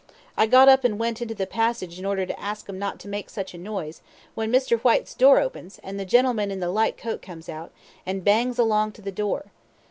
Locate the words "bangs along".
8.23-8.93